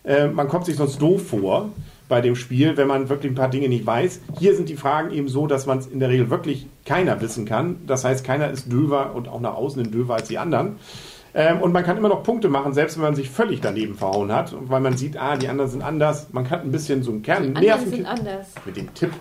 Äh, 0.05 0.27
man 0.27 0.47
kommt 0.47 0.65
sich 0.65 0.77
sonst 0.77 1.01
doof 1.01 1.27
vor 1.27 1.71
bei 2.07 2.21
dem 2.21 2.37
Spiel, 2.37 2.77
wenn 2.77 2.87
man 2.87 3.09
wirklich 3.09 3.33
ein 3.33 3.35
paar 3.35 3.49
Dinge 3.49 3.67
nicht 3.67 3.85
weiß. 3.85 4.21
Hier 4.39 4.55
sind 4.55 4.69
die 4.69 4.77
Fragen 4.77 5.11
eben 5.11 5.27
so, 5.27 5.45
dass 5.45 5.65
man 5.65 5.79
es 5.79 5.87
in 5.87 5.99
der 5.99 6.07
Regel 6.07 6.29
wirklich 6.29 6.67
keiner 6.85 7.19
wissen 7.19 7.45
kann. 7.45 7.81
Das 7.85 8.05
heißt, 8.05 8.23
keiner 8.23 8.49
ist 8.49 8.71
döver 8.71 9.13
und 9.13 9.27
auch 9.27 9.41
nach 9.41 9.55
außen 9.55 9.81
hin 9.81 9.91
döver 9.91 10.15
als 10.15 10.29
die 10.29 10.37
anderen. 10.37 10.77
Ähm, 11.37 11.61
und 11.61 11.73
man 11.73 11.83
kann 11.83 11.97
immer 11.97 12.07
noch 12.07 12.23
Punkte 12.23 12.47
machen, 12.47 12.73
selbst 12.73 12.95
wenn 12.95 13.03
man 13.03 13.15
sich 13.15 13.29
völlig 13.29 13.59
daneben 13.59 13.95
verhauen 13.95 14.31
hat, 14.31 14.55
weil 14.57 14.79
man 14.79 14.95
sieht, 14.95 15.17
ah, 15.17 15.35
die 15.35 15.49
anderen 15.49 15.69
sind 15.69 15.83
anders. 15.83 16.27
Man 16.31 16.45
kann 16.47 16.61
ein 16.61 16.71
bisschen 16.71 17.03
so 17.03 17.11
einen 17.11 17.23
Kern 17.23 17.53
die 17.55 17.69
anderen 17.69 17.89
sind 17.89 18.03
Nerven 18.03 18.19
anders. 18.19 18.47
mit 18.65 18.77
dem 18.77 18.93
Tipp. 18.93 19.11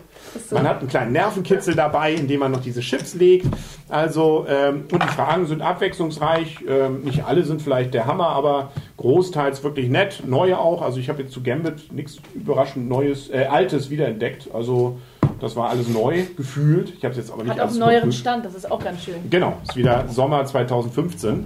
So. 0.48 0.54
Man 0.54 0.68
hat 0.68 0.78
einen 0.78 0.88
kleinen 0.88 1.10
Nervenkitzel 1.10 1.74
dabei, 1.74 2.14
indem 2.14 2.38
man 2.40 2.52
noch 2.52 2.60
diese 2.60 2.82
Chips 2.82 3.14
legt. 3.14 3.46
Also, 3.88 4.46
ähm, 4.48 4.84
und 4.92 5.02
die 5.02 5.08
Fragen 5.08 5.46
sind 5.46 5.60
abwechslungsreich. 5.60 6.58
Ähm, 6.68 7.00
nicht 7.00 7.24
alle 7.24 7.42
sind 7.42 7.60
vielleicht 7.60 7.94
der 7.94 8.06
Hammer, 8.06 8.28
aber 8.28 8.70
großteils 8.96 9.64
wirklich 9.64 9.88
nett. 9.88 10.22
Neue 10.24 10.56
auch. 10.56 10.82
Also, 10.82 11.00
ich 11.00 11.08
habe 11.08 11.22
jetzt 11.22 11.32
zu 11.32 11.42
Gambit 11.42 11.92
nichts 11.92 12.18
überraschend 12.32 12.88
Neues, 12.88 13.28
äh, 13.28 13.46
Altes 13.46 13.90
wiederentdeckt. 13.90 14.54
Also, 14.54 14.98
das 15.40 15.56
war 15.56 15.68
alles 15.68 15.88
neu 15.88 16.24
gefühlt. 16.36 16.92
Ich 16.96 17.04
habe 17.04 17.10
es 17.10 17.18
jetzt 17.18 17.32
aber 17.32 17.42
nicht 17.42 17.58
Hat 17.58 17.60
auch 17.60 17.74
neueren. 17.74 18.12
Stand, 18.12 18.44
das 18.44 18.54
ist 18.54 18.70
auch 18.70 18.82
ganz 18.82 19.02
schön. 19.02 19.16
Genau, 19.30 19.58
ist 19.64 19.74
wieder 19.74 20.06
Sommer 20.08 20.44
2015. 20.44 21.44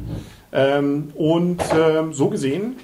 Ähm, 0.53 1.11
und 1.15 1.63
ähm, 1.75 2.13
so 2.13 2.29
gesehen, 2.29 2.77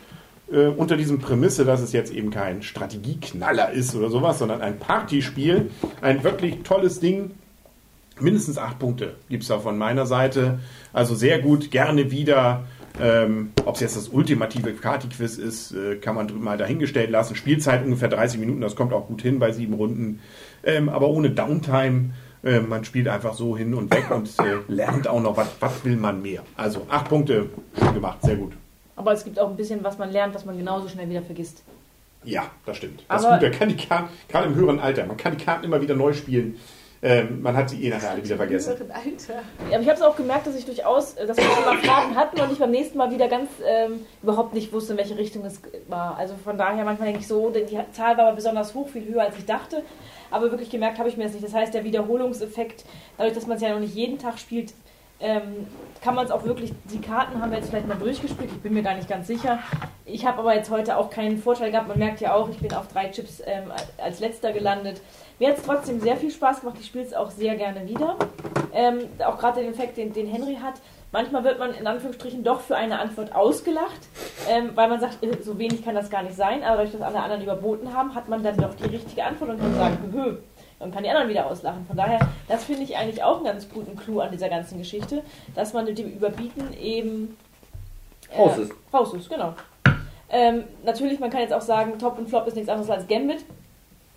äh, 0.53 0.67
unter 0.67 0.97
diesem 0.97 1.19
Prämisse, 1.19 1.65
dass 1.65 1.81
es 1.81 1.93
jetzt 1.93 2.13
eben 2.13 2.31
kein 2.31 2.63
Strategieknaller 2.63 3.73
ist 3.73 3.95
oder 3.95 4.11
sowas, 4.11 4.39
sondern 4.39 4.61
ein 4.61 4.79
Partyspiel, 4.79 5.71
ein 6.01 6.23
wirklich 6.23 6.63
tolles 6.63 7.01
Ding. 7.01 7.33
Mindestens 8.21 8.59
acht 8.59 8.79
Punkte 8.79 9.17
gibt 9.29 9.43
es 9.43 9.49
da 9.49 9.59
von 9.59 9.77
meiner 9.77 10.07
Seite. 10.07 10.61
Also 10.93 11.15
sehr 11.15 11.41
gut, 11.41 11.71
gerne 11.71 12.11
wieder. 12.11 12.65
Ähm, 13.01 13.51
Ob 13.65 13.75
es 13.75 13.81
jetzt 13.81 13.97
das 13.97 14.09
ultimative 14.09 14.73
Kati-Quiz 14.73 15.37
ist, 15.37 15.73
äh, 15.73 15.97
kann 15.97 16.15
man 16.15 16.31
mal 16.41 16.57
dahingestellt 16.57 17.11
lassen. 17.11 17.35
Spielzeit 17.35 17.85
ungefähr 17.85 18.09
30 18.09 18.39
Minuten, 18.39 18.61
das 18.61 18.77
kommt 18.77 18.93
auch 18.93 19.09
gut 19.09 19.21
hin 19.21 19.41
bei 19.41 19.51
sieben 19.51 19.75
Runden. 19.75 20.21
Ähm, 20.63 20.89
aber 20.89 21.09
ohne 21.09 21.31
Downtime. 21.31 22.11
Äh, 22.45 22.61
man 22.61 22.85
spielt 22.85 23.09
einfach 23.09 23.35
so 23.35 23.57
hin 23.57 23.73
und 23.75 23.93
weg 23.93 24.11
und 24.11 24.29
äh, 24.41 24.59
lernt 24.69 25.09
auch 25.09 25.21
noch, 25.23 25.37
was 25.37 25.49
was 25.61 25.85
will 25.85 25.97
man 25.97 26.21
mehr. 26.21 26.43
Also 26.57 26.87
acht 26.91 27.09
Punkte, 27.09 27.49
gemacht, 27.95 28.19
sehr 28.23 28.37
gut. 28.37 28.53
Aber 28.97 29.13
es 29.13 29.25
gibt 29.25 29.39
auch 29.39 29.49
ein 29.49 29.57
bisschen, 29.57 29.83
was 29.83 29.99
man 29.99 30.13
lernt, 30.13 30.35
was 30.35 30.45
man 30.45 30.57
genauso 30.57 30.89
schnell 30.89 31.09
wieder 31.09 31.23
vergisst. 31.23 31.63
Ja, 32.23 32.45
das 32.65 32.77
stimmt. 32.77 33.05
Das 33.09 33.25
Aber- 33.25 33.35
ist 33.37 33.41
gut, 33.43 33.51
man 33.51 33.59
kann 33.59 33.69
die 33.69 33.77
Karten, 33.87 34.09
gerade 34.29 34.47
im 34.47 34.55
höheren 34.55 34.79
Alter, 34.79 35.07
man 35.07 35.17
kann 35.17 35.37
die 35.37 35.45
Karten 35.45 35.65
immer 35.65 35.81
wieder 35.81 35.95
neu 35.95 36.13
spielen. 36.13 36.57
Ähm, 37.05 37.43
man 37.43 37.55
hat 37.55 37.69
sie 37.69 37.85
eh 37.85 37.91
nachher 37.91 38.13
alle 38.13 38.25
wieder 38.25 38.37
vergessen. 38.37 38.71
Alter. 38.71 39.43
Ja, 39.69 39.75
aber 39.75 39.83
ich 39.83 39.89
habe 39.89 39.99
es 39.99 40.01
auch 40.01 40.17
gemerkt, 40.17 40.47
dass 40.47 40.57
ich 40.57 40.65
durchaus, 40.65 41.13
äh, 41.15 41.27
dass 41.27 41.37
wir 41.37 41.45
schon 41.45 41.65
mal 41.67 41.77
Fragen 41.77 42.17
hatten 42.17 42.41
und 42.41 42.51
ich 42.51 42.59
beim 42.59 42.71
nächsten 42.71 42.97
Mal 42.97 43.11
wieder 43.11 43.29
ganz 43.29 43.51
ähm, 43.63 44.07
überhaupt 44.23 44.55
nicht 44.55 44.73
wusste, 44.73 44.95
in 44.95 44.99
welche 44.99 45.19
Richtung 45.19 45.45
es 45.45 45.61
war. 45.87 46.17
Also 46.17 46.35
von 46.43 46.57
daher 46.57 46.83
manchmal 46.83 47.09
denke 47.09 47.21
ich 47.21 47.29
so, 47.29 47.51
die 47.51 47.79
Zahl 47.93 48.17
war 48.17 48.29
aber 48.29 48.37
besonders 48.37 48.73
hoch, 48.73 48.89
viel 48.89 49.07
höher 49.07 49.21
als 49.21 49.37
ich 49.37 49.45
dachte. 49.45 49.83
Aber 50.31 50.51
wirklich 50.51 50.71
gemerkt 50.71 50.99
habe 50.99 51.11
ich 51.11 51.19
mir 51.19 51.25
das 51.25 51.35
nicht. 51.35 51.45
Das 51.45 51.53
heißt, 51.53 51.75
der 51.75 51.85
Wiederholungseffekt, 51.85 52.87
dadurch, 53.19 53.35
dass 53.35 53.47
man 53.47 53.57
es 53.59 53.63
ja 53.63 53.69
noch 53.69 53.81
nicht 53.81 53.95
jeden 53.95 54.19
Tag 54.19 54.39
spielt, 54.39 54.73
ähm, 55.21 55.67
kann 56.03 56.15
man 56.15 56.27
es 56.27 56.31
auch 56.31 56.45
wirklich, 56.45 56.73
die 56.85 57.01
Karten 57.01 57.41
haben 57.41 57.51
wir 57.51 57.59
jetzt 57.59 57.71
vielleicht 57.71 57.89
mal 57.89 57.97
durchgespielt, 57.97 58.51
ich 58.53 58.61
bin 58.61 58.75
mir 58.75 58.83
gar 58.83 58.95
nicht 58.95 59.09
ganz 59.09 59.27
sicher. 59.27 59.59
Ich 60.05 60.27
habe 60.27 60.41
aber 60.41 60.55
jetzt 60.55 60.71
heute 60.71 60.99
auch 60.99 61.09
keinen 61.09 61.39
Vorteil 61.39 61.71
gehabt. 61.71 61.89
Man 61.89 61.99
merkt 61.99 62.21
ja 62.21 62.35
auch, 62.35 62.49
ich 62.51 62.59
bin 62.59 62.73
auf 62.75 62.89
drei 62.89 63.09
Chips 63.09 63.43
ähm, 63.47 63.73
als 63.97 64.21
letzter 64.21 64.53
gelandet. 64.53 65.01
Mir 65.39 65.49
hat 65.49 65.59
es 65.59 65.63
trotzdem 65.65 66.01
sehr 66.01 66.17
viel 66.17 66.31
Spaß 66.31 66.61
gemacht. 66.61 66.77
Ich 66.79 66.87
spiele 66.87 67.05
es 67.05 67.15
auch 67.15 67.31
sehr 67.31 67.57
gerne 67.57 67.89
wieder. 67.89 68.17
Ähm, 68.73 69.01
auch 69.25 69.39
gerade 69.39 69.63
den 69.63 69.73
Effekt, 69.73 69.97
den, 69.97 70.13
den 70.13 70.27
Henry 70.27 70.57
hat. 70.63 70.75
Manchmal 71.11 71.45
wird 71.45 71.59
man 71.59 71.73
in 71.73 71.87
Anführungsstrichen 71.87 72.43
doch 72.45 72.61
für 72.61 72.77
eine 72.77 72.99
Antwort 72.99 73.35
ausgelacht, 73.35 74.01
ähm, 74.49 74.73
weil 74.75 74.89
man 74.89 75.01
sagt, 75.01 75.23
äh, 75.23 75.43
so 75.43 75.59
wenig 75.59 75.85
kann 75.85 75.95
das 75.95 76.11
gar 76.11 76.23
nicht 76.23 76.37
sein. 76.37 76.63
Aber 76.65 76.79
dadurch, 76.79 76.93
dass 76.93 77.03
alle 77.03 77.21
anderen 77.21 77.43
überboten 77.43 77.95
haben, 77.95 78.15
hat 78.15 78.29
man 78.29 78.43
dann 78.43 78.57
doch 78.57 78.75
die 78.75 78.89
richtige 78.89 79.25
Antwort 79.25 79.51
und 79.51 79.61
kann 79.61 79.75
sagen, 79.75 79.99
höhö. 80.13 80.37
Und 80.79 80.93
kann 80.93 81.03
die 81.03 81.09
anderen 81.09 81.29
wieder 81.29 81.47
auslachen. 81.47 81.87
Von 81.87 81.97
daher, 81.97 82.19
das 82.49 82.65
finde 82.65 82.83
ich 82.83 82.97
eigentlich 82.97 83.23
auch 83.23 83.37
einen 83.37 83.45
ganz 83.45 83.69
guten 83.69 83.97
Clou 83.97 84.21
an 84.21 84.31
dieser 84.31 84.49
ganzen 84.49 84.79
Geschichte, 84.79 85.23
dass 85.55 85.73
man 85.73 85.85
mit 85.85 85.99
dem 85.99 86.11
Überbieten 86.11 86.75
eben 86.75 87.37
äh, 88.31 88.37
Raus 88.37 88.59
ist. 88.59 88.73
Raus 88.93 89.15
ist, 89.15 89.31
genau. 89.31 89.55
Ähm, 90.31 90.65
natürlich, 90.85 91.21
man 91.21 91.31
kann 91.31 91.41
jetzt 91.41 91.53
auch 91.53 91.61
sagen, 91.61 91.99
Top 91.99 92.19
und 92.19 92.29
Flop 92.29 92.47
ist 92.47 92.55
nichts 92.57 92.69
anderes 92.69 92.91
als 92.91 93.07
Gambit. 93.07 93.45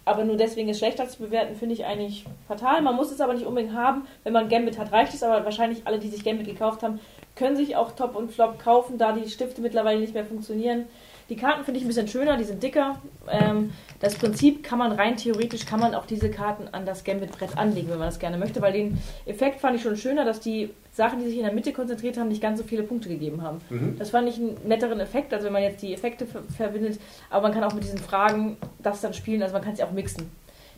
Aber 0.04 0.24
nur 0.24 0.38
deswegen 0.38 0.70
es 0.70 0.78
schlechter 0.78 1.08
zu 1.10 1.20
bewerten, 1.20 1.56
finde 1.56 1.76
ich 1.76 1.86
eigentlich 1.86 2.26
fatal. 2.48 2.82
Man 2.82 2.96
muss 2.96 3.12
es 3.12 3.20
aber 3.20 3.34
nicht 3.34 3.46
unbedingt 3.46 3.74
haben. 3.74 4.08
Wenn 4.24 4.32
man 4.32 4.48
Gambit 4.48 4.80
hat, 4.80 4.94
reicht 4.94 5.14
es. 5.14 5.22
Aber 5.22 5.44
wahrscheinlich 5.44 5.86
alle, 5.86 6.00
die 6.00 6.08
sich 6.08 6.24
Gambit 6.24 6.48
gekauft 6.48 6.82
haben, 6.82 7.02
können 7.38 7.56
sich 7.56 7.75
auch 7.75 7.91
Top 7.91 8.15
und 8.15 8.32
Flop 8.32 8.60
kaufen, 8.60 8.98
da 8.98 9.13
die 9.13 9.29
Stifte 9.29 9.62
mittlerweile 9.62 10.00
nicht 10.00 10.13
mehr 10.13 10.25
funktionieren. 10.25 10.86
Die 11.29 11.36
Karten 11.36 11.65
finde 11.65 11.79
ich 11.79 11.84
ein 11.86 11.89
bisschen 11.89 12.08
schöner, 12.08 12.38
die 12.38 12.46
sind 12.46 12.63
dicker. 12.63 13.01
Ähm, 13.29 13.72
das 14.00 14.15
Prinzip 14.15 14.63
kann 14.63 14.79
man 14.79 14.94
rein 14.94 15.17
theoretisch, 15.17 15.65
kann 15.65 15.79
man 15.79 15.94
auch 15.94 16.06
diese 16.06 16.29
Karten 16.32 16.70
an 16.72 16.86
das 16.86 17.03
Gambit-Brett 17.03 17.58
anlegen, 17.58 17.89
wenn 17.89 18.00
man 18.00 18.08
das 18.08 18.20
gerne 18.20 18.38
möchte, 18.38 18.62
weil 18.62 18.72
den 18.72 18.98
Effekt 19.25 19.60
fand 19.60 19.75
ich 19.75 19.82
schon 19.82 19.98
schöner, 19.98 20.24
dass 20.24 20.39
die 20.39 20.70
Sachen, 20.94 21.20
die 21.20 21.25
sich 21.25 21.38
in 21.38 21.44
der 21.44 21.53
Mitte 21.53 21.74
konzentriert 21.74 22.17
haben, 22.17 22.29
nicht 22.29 22.41
ganz 22.41 22.60
so 22.60 22.65
viele 22.65 22.84
Punkte 22.84 23.10
gegeben 23.10 23.41
haben. 23.41 23.60
Das 24.00 24.12
fand 24.12 24.29
ich 24.29 24.38
einen 24.38 24.58
netteren 24.65 25.01
Effekt, 25.01 25.34
also 25.34 25.46
wenn 25.46 25.53
man 25.53 25.63
jetzt 25.63 25.82
die 25.82 25.94
Effekte 25.94 26.25
ver 26.25 26.44
verbindet, 26.56 27.00
aber 27.29 27.44
man 27.44 27.53
kann 27.53 27.63
auch 27.65 27.74
mit 27.74 27.84
diesen 27.84 28.00
Fragen 28.00 28.56
das 28.82 29.01
dann 29.01 29.13
spielen, 29.13 29.44
also 29.44 29.53
man 29.53 29.62
kann 29.62 29.74
es 29.74 29.79
ja 29.79 29.86
auch 29.86 29.91
mixen. 29.91 30.32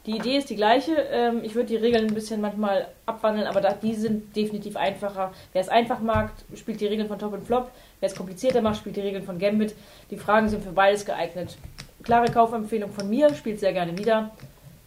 Die 0.05 0.15
Idee 0.15 0.37
ist 0.37 0.49
die 0.49 0.55
gleiche. 0.55 0.93
Ähm, 1.11 1.41
ich 1.43 1.55
würde 1.55 1.67
die 1.67 1.75
Regeln 1.75 2.07
ein 2.07 2.13
bisschen 2.13 2.41
manchmal 2.41 2.87
abwandeln, 3.05 3.47
aber 3.47 3.61
da, 3.61 3.73
die 3.73 3.95
sind 3.95 4.35
definitiv 4.35 4.75
einfacher. 4.77 5.31
Wer 5.53 5.61
es 5.61 5.69
einfach 5.69 5.99
mag, 5.99 6.31
spielt 6.55 6.79
die 6.81 6.87
Regeln 6.87 7.07
von 7.07 7.19
Top 7.19 7.33
und 7.33 7.45
Flop. 7.45 7.71
Wer 7.99 8.09
es 8.09 8.15
komplizierter 8.15 8.61
macht, 8.61 8.77
spielt 8.77 8.95
die 8.95 9.01
Regeln 9.01 9.23
von 9.23 9.37
Gambit. 9.37 9.75
Die 10.09 10.17
Fragen 10.17 10.47
sind 10.49 10.63
für 10.63 10.71
beides 10.71 11.05
geeignet. 11.05 11.57
Klare 12.03 12.31
Kaufempfehlung 12.31 12.91
von 12.91 13.09
mir, 13.09 13.33
spielt 13.33 13.59
sehr 13.59 13.73
gerne 13.73 13.97
wieder. 13.97 14.31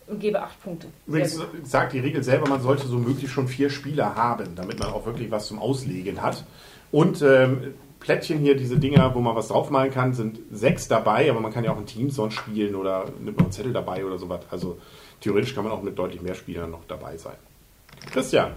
und 0.07 0.21
gebe 0.21 0.41
acht 0.41 0.61
Punkte. 0.63 0.89
Übrigens 1.07 1.41
sagt 1.65 1.93
die 1.93 1.99
Regel 2.01 2.23
selber, 2.23 2.49
man 2.49 2.61
sollte 2.61 2.87
so 2.87 2.99
möglich 2.99 3.31
schon 3.31 3.49
vier 3.49 3.71
Spieler 3.71 4.15
haben, 4.15 4.55
damit 4.55 4.79
man 4.79 4.89
auch 4.91 5.07
wirklich 5.07 5.31
was 5.31 5.47
zum 5.47 5.59
Auslegen 5.59 6.23
hat. 6.23 6.45
Und 6.91 7.23
ähm, 7.23 7.75
Plättchen 8.01 8.39
hier, 8.39 8.57
diese 8.57 8.79
Dinger, 8.79 9.15
wo 9.15 9.21
man 9.21 9.37
was 9.37 9.49
draufmalen 9.49 9.93
kann, 9.93 10.13
sind 10.13 10.41
sechs 10.51 10.89
dabei, 10.89 11.31
aber 11.31 11.41
man 11.41 11.53
kann 11.53 11.65
ja 11.65 11.73
auch 11.73 11.79
in 11.79 11.87
Teams 11.87 12.17
sonst 12.17 12.35
spielen 12.35 12.75
oder 12.75 13.07
nimmt 13.21 13.39
noch 13.39 13.45
einen 13.45 13.53
Zettel 13.53 13.73
dabei 13.73 14.05
oder 14.05 14.19
sowas. 14.19 14.41
Also 14.51 14.79
theoretisch 15.23 15.55
kann 15.55 15.65
man 15.65 15.73
auch 15.73 15.83
mit 15.83 15.99
deutlich 15.99 16.21
mehr 16.21 16.35
Spielern 16.35 16.71
noch 16.71 16.85
dabei 16.87 17.17
sein. 17.17 17.37
Christian, 18.13 18.53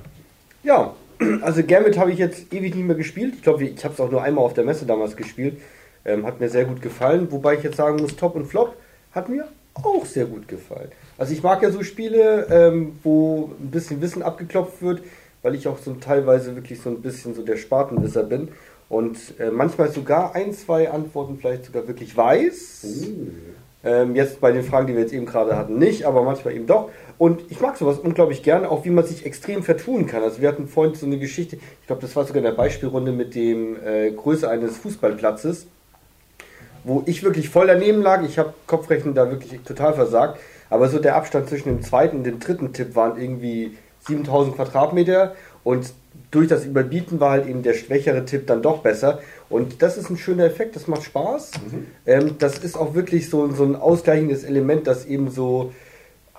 Ja, 0.64 0.94
also 1.42 1.64
Gambit 1.64 1.98
habe 1.98 2.12
ich 2.12 2.18
jetzt 2.18 2.52
ewig 2.54 2.76
nicht 2.76 2.86
mehr 2.86 2.96
gespielt. 2.96 3.36
Ich 3.36 3.44
glaube, 3.44 3.64
ich 3.64 3.84
habe 3.84 3.94
es 3.94 4.00
auch 4.00 4.12
nur 4.12 4.22
einmal 4.22 4.44
auf 4.44 4.54
der 4.54 4.66
Messe 4.66 4.86
damals 4.86 5.16
gespielt. 5.16 5.62
Ähm, 6.04 6.26
hat 6.26 6.40
mir 6.40 6.50
sehr 6.50 6.66
gut 6.66 6.82
gefallen. 6.82 7.32
Wobei 7.32 7.56
ich 7.56 7.64
jetzt 7.64 7.78
sagen 7.78 7.98
muss, 8.02 8.16
Top 8.16 8.36
und 8.36 8.46
Flop 8.46 8.76
hat 9.14 9.30
mir 9.30 9.48
auch 9.76 10.06
sehr 10.06 10.26
gut 10.26 10.48
gefallen. 10.48 10.92
Also 11.18 11.34
ich 11.34 11.42
mag 11.44 11.62
ja 11.62 11.72
so 11.72 11.84
Spiele, 11.84 12.48
ähm, 12.50 13.00
wo 13.04 13.52
ein 13.60 13.72
bisschen 13.72 14.02
Wissen 14.02 14.24
abgeklopft 14.24 14.82
wird, 14.82 15.04
weil 15.42 15.56
ich 15.56 15.68
auch 15.68 15.78
so 15.78 15.94
teilweise 15.94 16.56
wirklich 16.56 16.82
so 16.82 16.90
ein 16.90 17.02
bisschen 17.02 17.34
so 17.34 17.44
der 17.44 17.58
Spatenwisser 17.58 18.24
bin. 18.24 18.50
Und 18.90 19.18
äh, 19.40 19.52
manchmal 19.52 19.92
sogar 19.92 20.36
ein, 20.36 20.54
zwei 20.54 20.92
Antworten 20.92 21.38
vielleicht 21.40 21.66
sogar 21.66 21.88
wirklich 21.88 22.16
weiß. 22.16 22.86
Ähm, 23.86 24.16
jetzt 24.16 24.42
bei 24.42 24.52
den 24.52 24.64
Fragen, 24.64 24.88
die 24.88 24.94
wir 24.94 25.02
jetzt 25.02 25.14
eben 25.14 25.28
gerade 25.28 25.56
hatten, 25.56 25.78
nicht, 25.78 26.06
aber 26.06 26.24
manchmal 26.24 26.56
eben 26.56 26.66
doch. 26.66 26.90
Und 27.20 27.44
ich 27.50 27.62
mag 27.62 27.78
sowas 27.78 28.00
unglaublich 28.00 28.42
gerne, 28.42 28.70
auch 28.70 28.84
wie 28.84 28.90
man 28.90 29.06
sich 29.06 29.26
extrem 29.26 29.62
vertun 29.62 30.08
kann. 30.08 30.24
Also 30.24 30.42
wir 30.42 30.50
hatten 30.50 30.68
vorhin 30.68 30.96
so 30.96 31.06
eine 31.06 31.20
Geschichte, 31.20 31.58
ich 31.58 31.88
glaube, 31.88 32.02
das 32.02 32.16
war 32.16 32.26
sogar 32.26 32.40
in 32.40 32.46
der 32.46 32.52
Beispielrunde 32.52 33.12
mit 33.12 33.36
dem 33.36 33.78
äh, 33.86 34.10
Größe 34.12 34.50
eines 34.50 34.78
Fußballplatzes, 34.78 35.68
wo 36.84 37.04
ich 37.06 37.24
wirklich 37.24 37.50
voll 37.50 37.68
daneben 37.68 38.02
lag. 38.02 38.24
Ich 38.24 38.40
habe 38.40 38.54
Kopfrechnen 38.66 39.14
da 39.14 39.30
wirklich 39.30 39.62
total 39.62 39.94
versagt. 39.94 40.40
Aber 40.70 40.90
so 40.90 41.00
der 41.00 41.16
Abstand 41.16 41.48
zwischen 41.48 41.70
dem 41.70 41.84
zweiten 41.84 42.18
und 42.18 42.24
dem 42.24 42.40
dritten 42.40 42.74
Tipp 42.74 42.96
waren 42.96 43.22
irgendwie 43.22 43.78
7000 44.08 44.56
Quadratmeter 44.56 45.36
und 45.64 45.94
durch 46.32 46.48
das 46.48 46.66
Überbieten 46.66 47.20
war 47.20 47.32
halt 47.32 47.48
eben 47.48 47.64
der 47.64 47.74
schwächere 47.74 48.26
Tipp 48.26 48.48
dann 48.48 48.62
doch 48.62 48.80
besser. 48.80 49.20
Und 49.50 49.82
das 49.82 49.98
ist 49.98 50.10
ein 50.10 50.18
schöner 50.18 50.46
Effekt, 50.46 50.76
das 50.76 50.88
macht 50.88 51.04
Spaß. 51.04 51.52
Ähm, 52.06 52.36
das 52.40 52.58
ist 52.60 52.76
auch 52.76 52.96
wirklich 52.96 53.30
so, 53.30 53.52
so 53.52 53.64
ein 53.64 53.76
ausgleichendes 53.76 54.44
Element, 54.44 54.88
dass 54.88 55.06
eben 55.06 55.30
so 55.30 55.74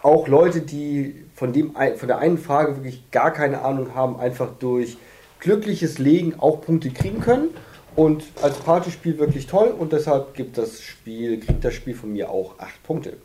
auch 0.02 0.28
Leute, 0.28 0.60
die 0.60 1.24
von, 1.34 1.52
dem, 1.52 1.74
von 1.96 2.08
der 2.08 2.18
einen 2.18 2.38
Frage 2.38 2.76
wirklich 2.76 3.10
gar 3.10 3.32
keine 3.32 3.62
Ahnung 3.62 3.94
haben, 3.94 4.18
einfach 4.18 4.48
durch 4.58 4.96
glückliches 5.40 5.98
Legen 5.98 6.34
auch 6.38 6.60
Punkte 6.60 6.90
kriegen 6.90 7.20
können. 7.20 7.48
Und 7.94 8.24
als 8.42 8.58
Partyspiel 8.58 9.18
wirklich 9.18 9.46
toll 9.46 9.68
und 9.68 9.92
deshalb 9.92 10.34
gibt 10.34 10.58
das 10.58 10.82
Spiel, 10.82 11.40
kriegt 11.40 11.64
das 11.64 11.72
Spiel 11.72 11.94
von 11.94 12.12
mir 12.12 12.30
auch 12.30 12.58
8 12.58 12.82
Punkte. 12.82 13.16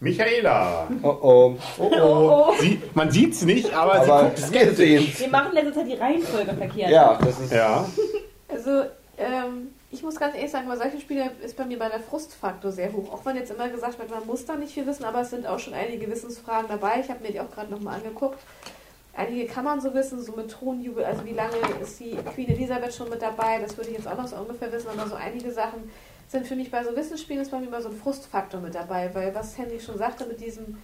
Michaela. 0.00 0.88
Oh 1.02 1.08
oh. 1.22 1.56
Oh, 1.78 1.90
oh. 1.96 2.52
Sie, 2.60 2.82
man 2.92 3.10
sieht 3.10 3.32
es 3.32 3.42
nicht, 3.42 3.72
aber, 3.72 3.94
Aber 3.94 4.04
sie 4.04 4.24
guckt 4.24 4.38
skeptisch. 4.38 5.20
Wir 5.20 5.28
machen 5.28 5.52
letzte 5.54 5.74
Zeit 5.74 5.86
die 5.88 5.94
Reihenfolge 5.94 6.52
verkehrt. 6.54 6.90
Ja, 6.90 7.18
das 7.24 7.40
ist. 7.40 7.52
Ja, 7.52 7.86
Also, 8.64 8.88
ähm, 9.18 9.74
ich 9.90 10.02
muss 10.02 10.16
ganz 10.16 10.36
ehrlich 10.36 10.50
sagen, 10.50 10.68
bei 10.68 10.76
solchen 10.76 11.00
Spielen 11.00 11.30
ist 11.42 11.56
bei 11.56 11.64
mir 11.64 11.78
bei 11.78 11.88
der 11.88 12.00
Frustfaktor 12.00 12.70
sehr 12.70 12.92
hoch. 12.92 13.12
Auch 13.12 13.24
wenn 13.24 13.36
jetzt 13.36 13.50
immer 13.50 13.68
gesagt 13.68 13.98
wird, 13.98 14.10
man 14.10 14.24
muss 14.26 14.46
da 14.46 14.54
nicht 14.54 14.72
viel 14.72 14.86
wissen, 14.86 15.04
aber 15.04 15.22
es 15.22 15.30
sind 15.30 15.46
auch 15.46 15.58
schon 15.58 15.74
einige 15.74 16.08
Wissensfragen 16.08 16.68
dabei. 16.68 17.00
Ich 17.00 17.10
habe 17.10 17.22
mir 17.22 17.32
die 17.32 17.40
auch 17.40 17.50
gerade 17.50 17.70
nochmal 17.70 17.96
angeguckt. 17.96 18.38
Einige 19.14 19.46
kann 19.46 19.64
man 19.64 19.80
so 19.80 19.92
wissen, 19.92 20.22
so 20.22 20.32
mit 20.32 20.50
Thronjubel, 20.50 21.04
also 21.04 21.24
wie 21.24 21.34
lange 21.34 21.56
ist 21.82 22.00
die 22.00 22.16
Queen 22.34 22.48
Elisabeth 22.48 22.94
schon 22.94 23.10
mit 23.10 23.20
dabei, 23.20 23.58
das 23.58 23.76
würde 23.76 23.90
ich 23.90 23.98
jetzt 23.98 24.08
auch 24.08 24.16
noch 24.16 24.26
so 24.26 24.36
ungefähr 24.36 24.72
wissen, 24.72 24.88
aber 24.88 25.06
so 25.06 25.16
einige 25.16 25.52
Sachen 25.52 25.90
sind 26.28 26.46
für 26.46 26.56
mich 26.56 26.70
bei 26.70 26.82
so 26.82 26.96
Wissensspielen 26.96 27.42
ist 27.42 27.50
bei 27.50 27.58
mir 27.58 27.66
immer 27.66 27.82
so 27.82 27.90
ein 27.90 27.96
Frustfaktor 27.96 28.58
mit 28.62 28.74
dabei, 28.74 29.14
weil 29.14 29.34
was 29.34 29.58
Handy 29.58 29.78
schon 29.80 29.98
sagte 29.98 30.24
mit 30.24 30.40
diesem 30.40 30.78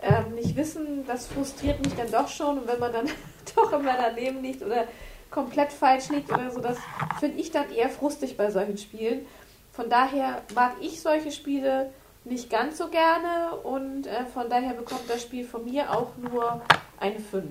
ähm, 0.00 0.36
nicht 0.36 0.54
wissen, 0.54 1.04
das 1.08 1.26
frustriert 1.26 1.84
mich 1.84 1.96
dann 1.96 2.12
doch 2.12 2.28
schon 2.28 2.58
und 2.58 2.68
wenn 2.68 2.78
man 2.78 2.92
dann 2.92 3.08
doch 3.56 3.72
immer 3.72 3.96
daneben 3.96 4.42
liegt 4.42 4.62
oder 4.62 4.86
komplett 5.32 5.72
falsch 5.72 6.08
liegt 6.10 6.30
oder 6.30 6.50
so, 6.50 6.60
das 6.60 6.76
finde 7.18 7.40
ich 7.40 7.50
dann 7.50 7.70
eher 7.72 7.88
frustig 7.88 8.36
bei 8.36 8.50
solchen 8.50 8.78
Spielen. 8.78 9.26
Von 9.72 9.88
daher 9.88 10.42
mag 10.54 10.72
ich 10.80 11.00
solche 11.00 11.32
Spiele 11.32 11.90
nicht 12.24 12.50
ganz 12.50 12.78
so 12.78 12.88
gerne 12.88 13.56
und 13.64 14.06
äh, 14.06 14.24
von 14.32 14.48
daher 14.48 14.74
bekommt 14.74 15.02
das 15.08 15.22
Spiel 15.22 15.44
von 15.44 15.64
mir 15.64 15.90
auch 15.90 16.10
nur 16.18 16.60
eine 17.00 17.18
5. 17.18 17.44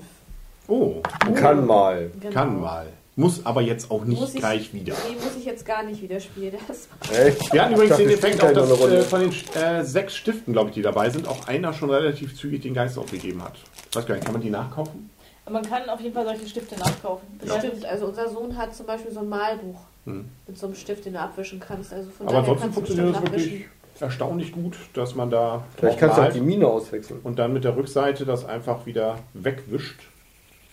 oh, 0.67 1.01
Kann 1.35 1.65
mal. 1.65 2.11
Genau. 2.19 2.33
kann 2.33 2.61
mal. 2.61 2.87
Muss 3.17 3.45
aber 3.45 3.61
jetzt 3.61 3.91
auch 3.91 4.05
nicht 4.05 4.21
ich- 4.23 4.35
gleich 4.35 4.73
wieder. 4.73 4.95
Nee, 5.09 5.15
muss 5.15 5.35
ich 5.37 5.43
jetzt 5.43 5.65
gar 5.65 5.83
nicht 5.83 6.01
wieder 6.01 6.19
spielen. 6.21 6.55
Das 6.67 6.87
Echt? 7.11 7.51
Wir 7.51 7.63
hatten 7.63 7.73
übrigens 7.73 7.97
den 7.97 8.09
Effekt 8.09 8.41
auch, 8.41 8.53
dass 8.53 8.69
äh, 8.71 9.01
von 9.01 9.19
den 9.19 9.33
äh, 9.61 9.83
sechs 9.83 10.15
Stiften, 10.15 10.53
glaube 10.53 10.69
ich, 10.69 10.75
die 10.75 10.81
dabei 10.81 11.09
sind, 11.09 11.27
auch 11.27 11.47
einer 11.47 11.73
schon 11.73 11.89
relativ 11.89 12.37
zügig 12.37 12.61
den 12.61 12.73
Geist 12.73 12.97
aufgegeben 12.97 13.43
hat. 13.43 13.55
Ich 13.89 13.95
weiß 13.95 14.05
gar 14.05 14.15
nicht, 14.15 14.23
kann 14.23 14.33
man 14.33 14.41
die 14.41 14.49
nachkaufen? 14.49 15.09
Man 15.49 15.63
kann 15.63 15.89
auf 15.89 15.99
jeden 15.99 16.13
Fall 16.13 16.25
solche 16.25 16.47
Stifte 16.47 16.77
nachkaufen. 16.77 17.27
Stimmt, 17.43 17.85
also 17.85 18.05
unser 18.07 18.29
Sohn 18.29 18.55
hat 18.57 18.75
zum 18.75 18.85
Beispiel 18.85 19.11
so 19.11 19.19
ein 19.21 19.29
Malbuch 19.29 19.79
Hm. 20.05 20.25
mit 20.47 20.57
so 20.57 20.65
einem 20.67 20.75
Stift, 20.75 21.05
den 21.05 21.13
du 21.13 21.19
abwischen 21.19 21.59
kannst. 21.59 21.93
Also 21.93 22.09
von 22.09 22.27
Aber 22.27 22.39
ansonsten 22.39 22.61
kannst 22.63 22.77
du 22.77 22.81
funktioniert 22.81 23.15
das 23.15 23.21
bestimmt 23.23 23.43
wirklich 23.51 23.65
erstaunlich 23.99 24.51
gut, 24.51 24.75
dass 24.93 25.13
man 25.15 25.29
da 25.29 25.63
Vielleicht 25.77 25.99
kannst 25.99 26.17
du 26.17 26.21
auch 26.23 26.31
die 26.31 26.41
Mine 26.41 26.67
auswechseln. 26.67 27.19
und 27.23 27.37
dann 27.37 27.53
mit 27.53 27.63
der 27.63 27.75
Rückseite 27.75 28.25
das 28.25 28.45
einfach 28.45 28.85
wieder 28.87 29.19
wegwischt, 29.33 29.99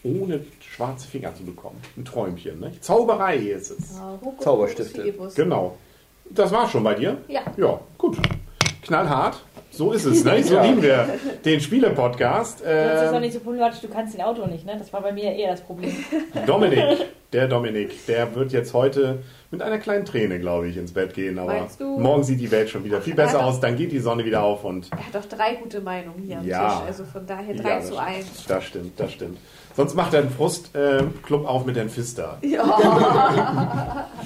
ohne 0.03 0.41
schwarze 0.61 1.07
Finger 1.09 1.35
zu 1.35 1.43
bekommen. 1.45 1.79
Ein 1.97 2.05
Träumchen, 2.07 2.59
ne? 2.61 2.73
Zauberei 2.81 3.37
ist 3.37 3.71
es. 3.73 3.97
Ja, 3.99 4.19
Hokus 4.23 4.45
Zauberstifte. 4.45 5.13
Genau. 5.35 5.77
Das 6.31 6.51
war 6.53 6.69
schon 6.69 6.85
bei 6.85 6.95
dir? 6.95 7.19
Ja. 7.29 7.43
Ja, 7.57 7.81
gut. 7.99 8.17
Knallhart. 8.83 9.43
So 9.71 9.93
ist 9.93 10.05
es, 10.07 10.25
ne? 10.25 10.43
So 10.43 10.55
Ja. 10.57 10.63
lieben 10.65 10.83
wir 10.83 11.09
den 11.45 11.61
Spiele-Podcast. 11.61 12.63
Das 12.65 13.03
ist 13.03 13.09
doch 13.11 13.15
Ähm, 13.17 13.21
nicht 13.23 13.35
so 13.35 13.41
problematisch, 13.41 13.81
du 13.81 13.89
kannst 13.89 14.15
den 14.15 14.23
Auto 14.23 14.47
nicht, 14.47 14.65
ne? 14.67 14.77
Das 14.79 14.93
war 14.93 15.03
bei 15.03 15.13
mir 15.13 15.33
eher 15.35 15.51
das 15.53 15.61
Problem. 15.61 15.93
Dominik, 16.47 17.07
der 17.33 17.47
Dominik, 17.49 18.07
der 18.07 18.35
wird 18.35 18.53
jetzt 18.53 18.73
heute 18.75 19.19
mit 19.51 19.63
einer 19.63 19.79
kleinen 19.79 20.05
Träne, 20.05 20.41
glaube 20.41 20.69
ich, 20.69 20.77
ins 20.77 20.93
Bett 20.93 21.15
gehen. 21.15 21.39
Aber 21.39 21.69
morgen 21.99 22.25
sieht 22.25 22.41
die 22.41 22.51
Welt 22.51 22.71
schon 22.71 22.85
wieder 22.85 23.01
viel 23.01 23.15
besser 23.15 23.39
Ja, 23.39 23.45
aus. 23.45 23.61
Dann 23.61 23.77
geht 23.77 23.93
die 23.93 23.99
Sonne 24.01 24.25
wieder 24.25 24.43
auf 24.43 24.65
und 24.65 24.89
Er 24.91 24.99
hat 25.07 25.15
doch 25.15 25.25
drei 25.29 25.55
gute 25.55 25.81
Meinungen 25.81 26.23
hier 26.27 26.39
am 26.39 26.47
Ja. 26.47 26.69
Tisch. 26.71 26.87
Also 26.89 27.05
von 27.05 27.27
daher 27.27 27.55
Ja, 27.55 27.63
3 27.63 27.69
das 27.77 27.87
zu 27.87 27.93
stimmt. 27.95 28.09
1. 28.09 28.47
das 28.49 28.65
stimmt, 28.65 29.01
das 29.01 29.13
stimmt. 29.13 29.39
Sonst 29.77 29.95
macht 29.95 30.13
er 30.15 30.21
einen 30.23 30.31
Frustclub 30.31 31.47
auf 31.47 31.65
mit 31.65 31.77
den 31.77 31.89
Fister. 31.89 32.39
Ja. 32.43 34.09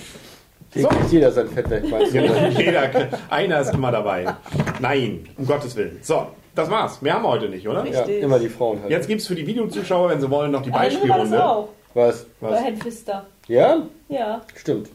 Hier 0.73 0.89
kriegt 0.89 1.13
jeder 1.13 1.31
sein 1.31 1.49
Fett 1.49 1.69
weg? 1.69 1.85
Genau, 2.13 2.35
Jeder, 2.59 2.91
einer 3.29 3.61
ist 3.61 3.75
immer 3.75 3.93
dabei. 3.93 4.27
Nein, 4.81 5.29
um 5.37 5.47
Gottes 5.47 5.77
Willen. 5.77 5.99
So, 6.03 6.27
das 6.55 6.71
war's. 6.71 7.03
Mehr 7.03 7.15
haben 7.15 7.25
wir 7.25 7.29
heute 7.29 7.49
nicht, 7.49 7.69
oder? 7.69 7.85
Ja, 7.87 8.03
immer 8.05 8.39
die 8.39 8.49
Frauen 8.49 8.81
halt. 8.81 8.91
Jetzt 8.91 9.07
gibt's 9.07 9.27
für 9.27 9.35
die 9.35 9.47
Videozuschauer, 9.47 10.09
wenn 10.11 10.21
sie 10.21 10.31
wollen, 10.31 10.51
noch 10.51 10.63
die 10.63 10.71
Beispielrunde. 10.71 11.45
auch. 11.45 11.69
Was? 11.95 12.25
Bei 12.41 12.51
Was? 12.53 12.61
Herrn 12.63 12.77
Pfister. 12.79 13.27
Ja? 13.49 13.83
Ja. 14.09 14.41
Stimmt. 14.55 14.89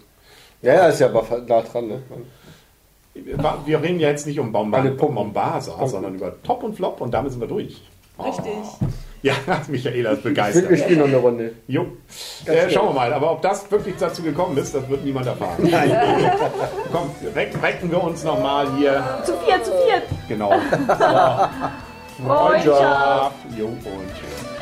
Ja, 0.63 0.73
ja, 0.73 0.87
ist 0.87 0.99
ja 0.99 1.07
aber 1.07 1.23
nah 1.47 1.61
dran, 1.61 1.87
ne? 1.87 2.01
Wir 3.65 3.81
reden 3.81 3.99
ja 3.99 4.09
jetzt 4.09 4.25
nicht 4.25 4.39
um 4.39 4.51
Bomba. 4.51 4.81
Bombasa, 4.81 5.87
sondern 5.87 6.15
über 6.15 6.41
Top 6.43 6.63
und 6.63 6.75
Flop 6.75 7.01
und 7.01 7.13
damit 7.13 7.31
sind 7.31 7.41
wir 7.41 7.47
durch. 7.47 7.81
Richtig. 8.19 8.53
Ja, 9.21 9.33
Michaela 9.67 10.11
ist 10.11 10.19
Ich 10.19 10.25
will, 10.25 10.35
wir 10.35 10.43
begeistert. 10.43 10.79
spielen 10.79 10.99
noch 10.99 11.07
eine 11.07 11.17
Runde. 11.17 11.51
Jo. 11.67 11.87
Äh, 12.45 12.69
schauen 12.69 12.89
wir 12.89 12.93
mal, 12.93 13.13
aber 13.13 13.31
ob 13.31 13.41
das 13.41 13.69
wirklich 13.71 13.95
dazu 13.99 14.21
gekommen 14.21 14.57
ist, 14.57 14.75
das 14.75 14.87
wird 14.89 15.03
niemand 15.03 15.27
erfahren. 15.27 15.57
Komm, 16.91 17.11
reck, 17.35 17.51
recken 17.61 17.91
wir 17.91 18.03
uns 18.03 18.23
nochmal 18.23 18.67
hier. 18.77 19.03
Zu 19.23 19.33
viert, 19.45 19.65
zu 19.65 19.71
viert. 19.71 20.03
Genau. 20.27 20.53
Freundschaft. 22.25 23.35
Jo 23.57 23.67
und 23.67 23.77
tschüss. 23.83 24.56